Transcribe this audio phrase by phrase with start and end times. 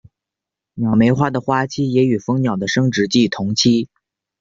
[0.73, 3.87] 鸟媒花的花期也与蜂鸟的生殖季同期。